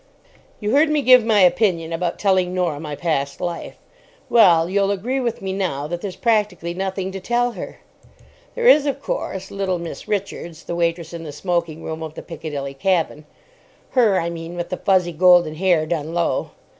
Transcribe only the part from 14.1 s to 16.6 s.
I mean, with the fuzzy golden hair done low.